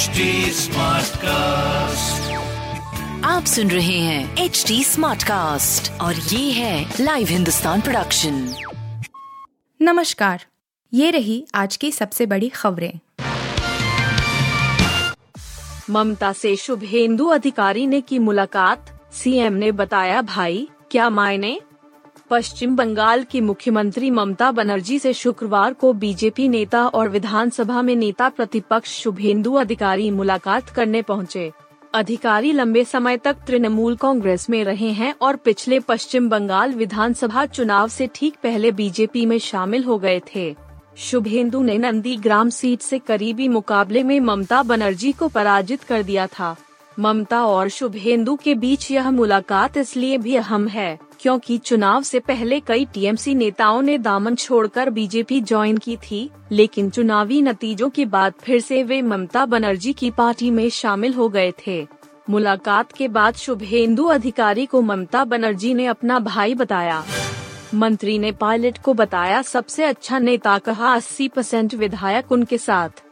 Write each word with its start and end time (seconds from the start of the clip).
HD 0.00 0.06
cast 1.16 2.32
आप 3.24 3.44
सुन 3.44 3.70
रहे 3.70 3.98
हैं 3.98 4.36
एच 4.36 4.64
डी 4.68 4.84
स्मार्ट 4.84 5.22
कास्ट 5.22 6.00
और 6.00 6.14
ये 6.14 6.52
है 6.52 6.94
लाइव 7.00 7.26
हिंदुस्तान 7.26 7.80
प्रोडक्शन 7.80 8.54
नमस्कार 9.82 10.44
ये 10.94 11.10
रही 11.10 11.46
आज 11.54 11.76
की 11.76 11.92
सबसे 11.92 12.26
बड़ी 12.26 12.48
खबरें। 12.48 12.92
ममता 15.90 16.32
से 16.32 16.56
शुभेंदु 16.56 17.26
अधिकारी 17.26 17.86
ने 17.86 18.00
की 18.00 18.18
मुलाकात 18.18 19.00
सीएम 19.12 19.52
ने 19.52 19.72
बताया 19.72 20.22
भाई 20.22 20.68
क्या 20.90 21.10
मायने? 21.10 21.60
पश्चिम 22.30 22.74
बंगाल 22.76 23.22
की 23.22 23.40
मुख्यमंत्री 23.40 24.10
ममता 24.10 24.50
बनर्जी 24.50 24.98
से 24.98 25.12
शुक्रवार 25.12 25.72
को 25.72 25.92
बीजेपी 25.92 26.48
नेता 26.48 26.86
और 26.86 27.08
विधानसभा 27.08 27.82
में 27.82 27.96
नेता 27.96 28.28
प्रतिपक्ष 28.28 28.90
शुभेंदु 28.90 29.54
अधिकारी 29.54 30.10
मुलाकात 30.10 30.68
करने 30.68 31.02
पहुँचे। 31.02 31.52
अधिकारी 31.94 32.52
लंबे 32.52 32.84
समय 32.84 33.16
तक 33.16 33.36
तृणमूल 33.46 33.96
कांग्रेस 33.96 34.50
में 34.50 34.64
रहे 34.64 34.90
हैं 34.90 35.14
और 35.20 35.36
पिछले 35.36 35.80
पश्चिम 35.80 36.28
बंगाल 36.28 36.74
विधानसभा 36.74 37.46
चुनाव 37.46 37.88
से 37.88 38.08
ठीक 38.14 38.36
पहले 38.42 38.72
बीजेपी 38.72 39.26
में 39.26 39.38
शामिल 39.38 39.84
हो 39.84 39.98
गए 39.98 40.20
थे। 40.34 40.54
शुभेंदु 40.98 41.62
ने 41.62 41.78
नंदी 41.78 42.16
ग्राम 42.16 42.50
सीट 42.50 42.80
से 42.80 42.98
करीबी 42.98 43.48
मुकाबले 43.48 44.02
में 44.02 44.18
ममता 44.20 44.62
बनर्जी 44.62 45.12
को 45.12 45.28
पराजित 45.28 45.82
कर 45.82 46.02
दिया 46.02 46.26
था। 46.26 46.56
ममता 46.98 47.44
और 47.44 47.68
शुभेंदु 47.68 48.36
के 48.36 48.54
बीच 48.54 48.90
यह 48.90 49.10
मुलाकात 49.10 49.76
इसलिए 49.76 50.18
भी 50.18 50.36
अहम 50.36 50.68
है। 50.68 50.98
क्योंकि 51.20 51.58
चुनाव 51.58 52.02
से 52.02 52.20
पहले 52.20 52.60
कई 52.60 52.84
टीएमसी 52.84 53.34
नेताओं 53.34 53.82
ने 53.82 53.98
दामन 53.98 54.34
छोड़कर 54.34 54.90
बीजेपी 54.90 55.40
ज्वाइन 55.40 55.76
की 55.76 55.96
थी, 55.96 56.30
लेकिन 56.52 56.90
चुनावी 56.90 57.42
नतीजों 57.42 57.90
के 57.90 58.04
बाद 58.04 58.34
फिर 58.42 58.60
से 58.60 58.82
वे 58.82 59.02
ममता 59.02 59.46
बनर्जी 59.46 59.92
की 59.92 60.10
पार्टी 60.10 60.50
में 60.50 60.70
शामिल 60.70 61.14
हो 61.14 61.28
गए 61.28 61.52
थे। 61.66 61.86
मुलाकात 62.30 62.92
के 62.92 63.08
बाद 63.08 63.34
शुभेंदु 63.34 64.04
अधिकारी 64.04 64.66
को 64.66 64.82
ममता 64.82 65.24
बनर्जी 65.24 65.74
ने 65.74 65.86
अपना 65.86 66.18
भाई 66.18 66.54
बताया। 66.54 67.04
मंत्री 67.74 68.18
ने 68.18 68.32
पायलट 68.32 68.78
को 68.78 68.94
बताया, 68.94 69.42
सबसे 69.42 69.84
अच्छा 69.84 70.18
नेता 70.18 70.58
कहा 70.58 70.94
80 70.94 71.28
परसेंट 71.28 71.74
विधायक 71.74 72.32
उनके 72.32 72.58
साथ। 72.58 73.02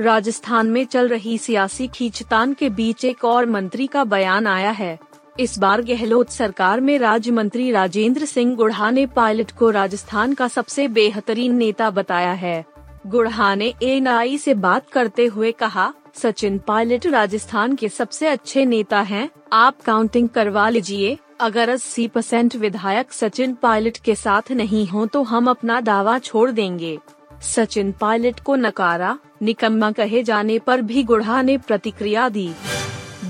राजस्थान 0.00 0.66
में 0.66 0.84
चल 0.84 1.08
रही 1.08 1.38
सियासी 1.38 1.86
खींचतान 1.86 2.54
के 2.54 2.70
बीच 2.70 3.04
एक 3.04 3.24
और 3.24 3.46
मंत्री 3.46 3.86
का 3.86 4.04
बयान 4.04 4.46
आया 4.46 4.70
है। 4.70 5.09
इस 5.40 5.58
बार 5.58 5.80
गहलोत 5.82 6.30
सरकार 6.30 6.80
में 6.80 6.98
राज्य 6.98 7.30
मंत्री 7.30 7.70
राजेंद्र 7.70 8.24
सिंह 8.24 8.54
गुढ़ा 8.56 8.90
ने 8.90 9.04
पायलट 9.06 9.50
को 9.50 9.70
राजस्थान 9.70 10.34
का 10.34 10.48
सबसे 10.48 10.88
बेहतरीन 10.88 11.54
नेता 11.54 11.90
बताया 11.90 12.32
है। 12.32 12.64
गुढ़ा 13.06 13.54
ने 13.54 13.72
एन 13.82 14.36
से 14.38 14.54
बात 14.54 14.90
करते 14.90 15.26
हुए 15.26 15.52
कहा, 15.52 15.92
सचिन 16.14 16.58
पायलट 16.58 17.06
राजस्थान 17.06 17.74
के 17.74 17.88
सबसे 17.88 18.28
अच्छे 18.28 18.64
नेता 18.64 19.00
हैं। 19.00 19.28
आप 19.52 19.80
काउंटिंग 19.80 20.28
करवा 20.28 20.68
लीजिए। 20.68 21.16
अगर 21.40 21.70
80 21.70 22.06
परसेंट 22.08 22.56
विधायक 22.56 23.12
सचिन 23.12 23.54
पायलट 23.54 23.96
के 23.96 24.14
साथ 24.14 24.52
नहीं 24.52 24.86
हो 24.86 25.06
तो 25.06 25.22
हम 25.22 25.50
अपना 25.50 25.80
दावा 25.80 26.18
छोड़ 26.18 26.50
देंगे। 26.50 26.98
सचिन 27.42 27.92
पायलट 27.92 28.40
को 28.40 28.56
नकारा, 28.56 29.18
निकम्मा 29.42 29.90
कहे 29.92 30.22
जाने 30.22 30.58
पर 30.58 30.80
भी 30.80 31.02
गुढ़ा 31.02 31.42
ने 31.42 31.58
प्रतिक्रिया 31.58 32.28
दी। 32.28 32.50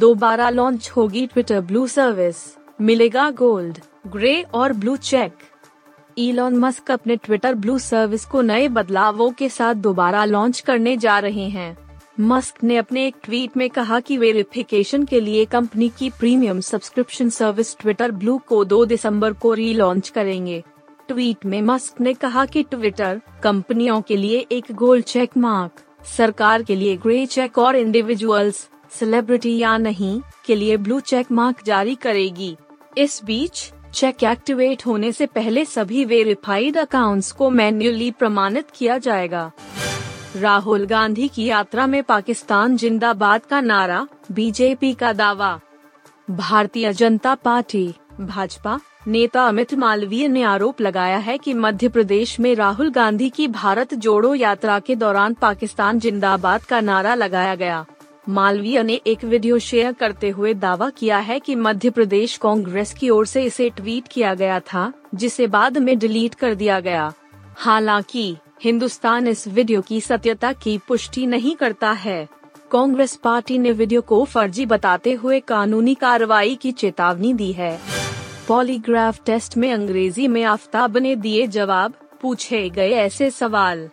दोबारा 0.00 0.48
लॉन्च 0.50 0.90
होगी 0.96 1.26
ट्विटर 1.26 1.60
ब्लू 1.60 1.86
सर्विस 1.86 2.36
मिलेगा 2.80 3.30
गोल्ड 3.30 3.78
ग्रे 4.06 4.42
और 4.54 4.72
ब्लू 4.72 4.96
चेक 4.96 5.32
इलॉन 6.18 6.56
मस्क 6.56 6.90
अपने 6.90 7.16
ट्विटर 7.16 7.54
ब्लू 7.54 7.78
सर्विस 7.78 8.24
को 8.24 8.42
नए 8.42 8.68
बदलावों 8.68 9.30
के 9.30 9.48
साथ 9.48 9.74
दोबारा 9.74 10.24
लॉन्च 10.24 10.60
करने 10.60 10.96
जा 10.96 11.18
रहे 11.18 11.48
हैं। 11.48 11.76
मस्क 12.20 12.64
ने 12.64 12.76
अपने 12.76 13.06
एक 13.06 13.16
ट्वीट 13.24 13.56
में 13.56 13.68
कहा 13.70 14.00
कि 14.00 14.16
वेरिफिकेशन 14.18 15.04
के 15.04 15.20
लिए 15.20 15.44
कंपनी 15.44 15.88
की 15.98 16.10
premium 16.10 16.60
subscription 16.60 17.28
service 17.30 17.76
Twitter 17.78 18.10
blue 18.12 18.38
को 18.48 18.64
2 18.64 18.84
दिसंबर 18.86 19.32
को 19.32 19.54
रीलॉन्च 19.54 20.08
करेंगे। 20.08 20.62
ट्वीट 21.08 21.46
में 21.46 21.60
मस्क 21.62 22.00
ने 22.00 22.14
कहा 22.14 22.46
कि 22.46 22.62
ट्विटर 22.62 23.20
कंपनियों 23.42 24.00
के 24.00 24.16
लिए 24.16 24.46
एक 24.52 24.72
गोल्ड 24.74 25.04
चेक 25.04 25.36
मार्क 25.36 25.84
सरकार 26.08 26.62
के 26.62 26.76
लिए 26.76 26.96
ग्रे 26.96 27.24
चेक 27.28 27.58
और 27.58 27.76
इंडिविजुअल्स 27.76 28.68
सेलिब्रिटी 28.90 29.56
या 29.58 29.76
नहीं, 29.76 30.20
के 30.44 30.54
लिए 30.54 30.76
ब्लू 30.76 31.00
चेक 31.00 31.32
मार्क 31.32 31.62
जारी 31.66 31.94
करेगी। 31.94 32.56
इस 32.98 33.20
बीच 33.24 33.72
चेक 33.94 34.24
एक्टिवेट 34.24 34.86
होने 34.86 35.12
से 35.12 35.26
पहले 35.26 35.64
सभी 35.64 36.04
वेरीफाइड 36.04 36.76
अकाउंट्स 36.78 37.32
को 37.32 37.50
मैन्युअली 37.50 38.10
प्रमाणित 38.10 38.66
किया 38.74 38.98
जाएगा। 38.98 39.50
राहुल 40.36 40.86
गांधी 40.86 41.28
की 41.28 41.44
यात्रा 41.44 41.86
में 41.86 42.02
पाकिस्तान 42.02 42.76
जिंदाबाद 42.76 43.40
का 43.40 43.60
नारा 43.60 44.06
बीजेपी 44.32 44.92
का 44.94 45.12
दावा। 45.12 45.60
भारतीय 46.30 46.92
जनता 46.92 47.34
पार्टी, 47.34 47.94
भाजपा, 48.20 48.80
नेता 49.06 49.46
अमित 49.46 49.74
मालवीय 49.74 50.28
ने 50.28 50.42
आरोप 50.42 50.80
लगाया 50.80 51.16
है 51.16 51.38
कि 51.38 51.54
मध्य 51.54 51.88
प्रदेश 51.88 52.40
में 52.40 52.54
राहुल 52.54 52.90
गांधी 52.90 53.28
की 53.30 53.48
भारत 53.48 53.94
जोड़ो 53.94 54.34
यात्रा 54.34 54.78
के 54.78 54.96
दौरान 54.96 55.34
पाकिस्तान 55.34 55.98
जिंदाबाद 55.98 56.64
का 56.64 56.80
नारा 56.80 57.14
लगाया 57.14 57.54
गया। 57.54 57.84
मालवीय 58.30 58.82
ने 58.82 59.00
एक 59.06 59.24
वीडियो 59.24 59.58
शेयर 59.58 59.92
करते 59.92 60.28
हुए 60.28 60.54
दावा 60.54 60.90
किया 60.90 61.18
है 61.18 61.40
कि 61.40 61.54
मध्य 61.54 61.90
प्रदेश 61.90 62.36
कांग्रेस 62.36 62.94
की 62.94 63.10
ओर 63.10 63.26
से 63.26 63.42
इसे 63.42 63.70
ट्वीट 63.70 64.08
किया 64.08 64.34
गया 64.34 64.60
था, 64.60 64.92
जिसे 65.14 65.46
बाद 65.46 65.78
में 65.78 65.98
डिलीट 65.98 66.34
कर 66.34 66.54
दिया 66.54 66.80
गया। 66.80 67.12
हालाँकि, 67.56 68.36
हिंदुस्तान 68.64 69.28
इस 69.28 69.48
वीडियो 69.48 69.80
की 69.80 70.00
सत्यता 70.00 70.52
की 70.52 70.78
पुष्टि 70.78 71.26
नहीं 71.26 71.56
करता 71.56 71.90
है। 71.90 72.28
कांग्रेस 72.72 73.16
पार्टी 73.16 73.58
ने 73.58 73.72
वीडियो 73.72 74.00
को 74.00 74.24
फर्जी 74.24 74.66
बताते 74.66 75.12
हुए 75.12 75.40
कानूनी 75.40 75.94
कार्रवाई 75.94 76.54
की 76.54 76.72
चेतावनी 76.72 77.34
दी 77.34 77.52
है। 77.52 77.80
पॉलीग्राफ 78.48 79.24
टेस्ट 79.26 79.56
में 79.56 79.72
अंग्रेज़ी 79.72 80.28
में 80.28 80.44
आफ्ताब 80.44 80.96
ने 80.96 81.16
दिए 81.16 81.46
जवाब, 81.46 81.94
पूछे 82.20 82.68
गए 82.68 82.90
ऐसे 82.90 83.30
सवाल। 83.30 83.90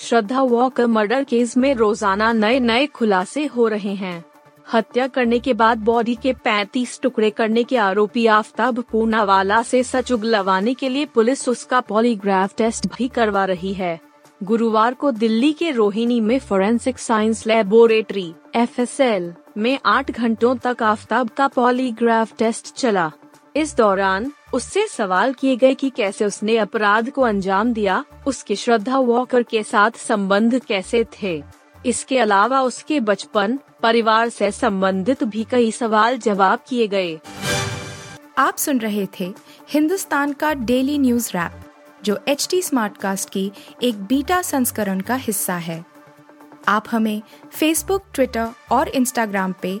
श्रद्धा 0.00 0.42
वॉकर 0.42 0.86
मर्डर 0.86 1.24
केस 1.24 1.56
में 1.56 1.74
रोज़ाना 1.74 2.32
नए 2.32 2.60
नए 2.60 2.86
खुलासे 2.86 3.44
हो 3.46 3.66
रहे 3.68 3.94
हैं। 3.94 4.24
हत्या 4.72 5.06
करने 5.06 5.38
के 5.38 5.54
बाद 5.54 5.78
बॉडी 5.78 6.14
के 6.14 6.32
35 6.46 7.00
टुकड़े 7.02 7.30
करने 7.30 7.64
के 7.64 7.76
आरोपी 7.76 8.26
आफ्ताब 8.26 8.82
पूनावाला 8.92 9.62
से 9.62 9.82
सच 9.82 10.12
उगलवाने 10.12 10.74
के 10.74 10.88
लिए 10.88 11.04
पुलिस 11.04 11.48
उसका 11.48 11.80
पॉलीग्राफ 11.80 12.54
टेस्ट 12.56 12.86
भी 12.86 13.08
करवा 13.08 13.44
रही 13.44 13.72
है। 13.72 13.98
गुरुवार 14.42 14.94
को 14.94 15.10
दिल्ली 15.10 15.52
के 15.52 15.70
रोहिणी 15.70 16.20
में 16.20 16.38
फोरेंसिक 16.38 16.98
साइंस 16.98 17.46
लेबोरेटरी, 17.46 18.32
एफएसएल, 18.56 19.32
में 19.56 19.78
आठ 19.86 20.10
घंटों 20.10 20.54
तक 20.56 20.82
आफ्ताब 20.82 21.28
का 21.28 21.48
पॉलीग्राफ 21.48 22.36
टेस्ट 22.36 22.74
चला। 22.74 23.10
इस 23.56 23.76
दौरान 23.76 24.32
उससे 24.54 24.86
सवाल 24.86 25.32
किए 25.32 25.56
गए 25.56 25.74
कि 25.74 25.90
कैसे 25.90 26.24
उसने 26.24 26.56
अपराध 26.56 27.10
को 27.10 27.22
अंजाम 27.22 27.72
दिया, 27.72 28.04
उसके 28.26 28.56
श्रद्धा 28.56 28.98
वॉकर 28.98 29.42
के 29.42 29.62
साथ 29.62 29.90
संबंध 29.90 30.58
कैसे 30.58 31.04
थे। 31.22 31.42
इसके 31.86 32.18
अलावा 32.18 32.60
उसके 32.62 33.00
बचपन, 33.00 33.58
परिवार 33.82 34.28
से 34.28 34.50
संबंधित 34.50 35.24
भी 35.24 35.44
कई 35.50 35.70
सवाल 35.70 36.18
जवाब 36.18 36.58
किए 36.68 36.88
गए। 36.88 37.18
आप 38.38 38.56
सुन 38.56 38.78
रहे 38.78 39.06
थे 39.20 39.34
हिंदुस्तान 39.68 40.32
का 40.32 40.52
डेली 40.54 40.98
न्यूज़ 40.98 41.30
रैप, 41.30 41.52
जो 42.04 42.18
एच 42.28 42.48
टी 42.50 42.62
स्मार्ट 42.62 42.96
कास्ट 42.96 43.30
की 43.30 43.52
एक 43.82 44.02
बीटा 44.02 44.42
संस्करण 44.42 45.00
का 45.00 45.14
हिस्सा 45.14 45.54
है। 45.54 45.84
आप 46.68 46.84
हमें 46.90 47.22
फेसबुक 47.52 48.02
ट्विटर 48.14 48.48
और 48.72 48.88
इंस्टाग्राम 48.88 49.54
पे 49.62 49.80